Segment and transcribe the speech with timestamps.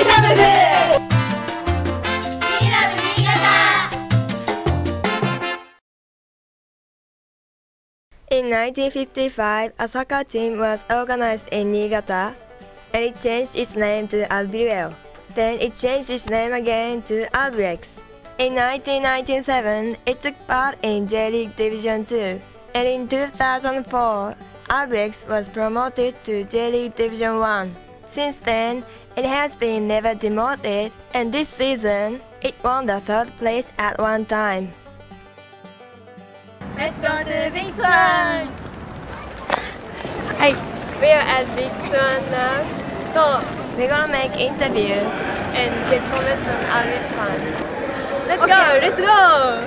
[0.00, 0.06] In
[8.48, 12.34] 1955, a soccer team was organized in Niigata,
[12.94, 14.94] and it changed its name to Albireal.
[15.34, 18.00] Then it changed its name again to Albrex.
[18.38, 22.40] In 1997, it took part in J League Division 2,
[22.74, 24.34] and in 2004,
[24.70, 27.76] Albrex was promoted to J League Division 1.
[28.06, 28.82] Since then,
[29.16, 34.24] it has been never demoted, and this season, it won the third place at one
[34.24, 34.72] time.
[36.76, 38.48] Let's go to Big Swan!
[40.38, 40.50] Hi,
[41.00, 42.64] we are at Big Swan now.
[43.12, 43.42] So,
[43.76, 44.94] we're gonna make interview
[45.52, 47.70] and get comments from Alice fans.
[48.26, 49.66] Let's go, let's go!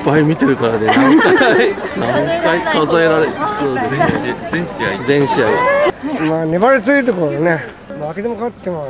[0.00, 0.86] っぱい見てるからね。
[0.86, 3.26] 何回何回数えられ
[3.58, 4.34] そうですね。
[4.50, 5.04] 全試合。
[5.06, 5.46] 全試合。
[6.26, 7.64] まあ粘り強いところね。
[7.88, 8.88] 負けても勝っても。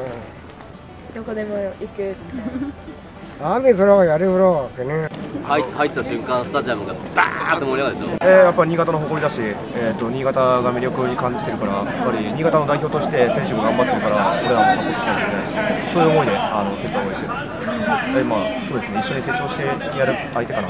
[1.14, 2.14] どこでも行く。
[3.42, 5.08] 雨降ろうやり降ろうわけね。
[5.44, 8.08] 入入った瞬間スタジアムがバーって盛り上がるでしょ？
[8.20, 20.68] えーやっぱ新潟の誇りだし、えー、と新潟が魅力に感じてるから、やっぱり新潟の代表として選手が頑張ってるから、俺らもサポートしないといけないし、そういう思いであのセンターを応援してる、えーまあ、そうですね、一緒に成長してやる相手かな、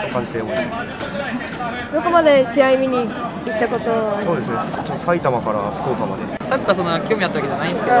[0.00, 1.92] そう感じて応援してます。
[1.92, 3.10] どこまで試合見に行っ
[3.58, 4.22] たことは？
[4.22, 6.22] そうですね、ちょ埼玉から福岡まで。
[6.46, 7.98] サッカーそんな興味あったわけじゃないんですけど、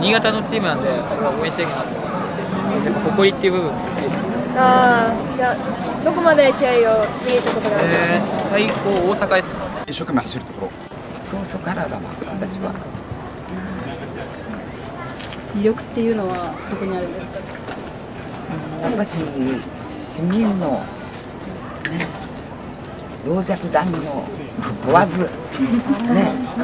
[0.00, 1.99] 新潟のチームなんで、応援してるかなと
[2.80, 3.70] 思って、やっぱ誇りっていう部分、
[4.56, 5.54] ああ、じゃあ
[6.04, 6.72] どこまで試合を
[7.24, 9.48] 見に行ったことがあるえー、最高、大阪です。
[9.86, 10.72] 一生懸命走るところ。
[11.22, 12.72] そうそうからだな私は。
[15.54, 17.38] 魅力っていうのはどこにあるんですか？
[18.82, 19.16] やっぱし
[19.90, 20.70] 市民の
[21.90, 22.06] ね
[23.26, 24.00] 老若男女
[24.84, 25.24] 問わず。
[25.24, 25.28] ね。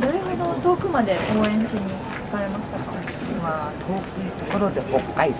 [0.00, 1.80] どれほど遠くまで応援しに
[2.24, 5.38] 行かれましたか私は遠いところで北海道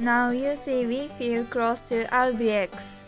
[0.00, 3.04] Now you see we feel close to Albirex.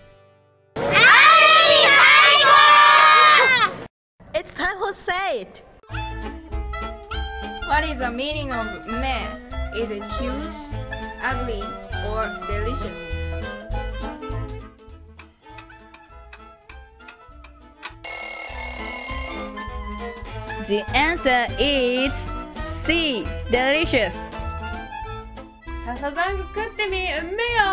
[4.34, 5.62] It's time for say it!
[7.66, 9.38] What is the meaning of meh?
[9.74, 10.54] Is it huge,
[11.22, 11.62] ugly,
[12.06, 13.00] or delicious?
[20.72, 22.16] The answer is
[22.70, 24.24] C delicious
[25.84, 27.71] 笹団子食ってみうんめよ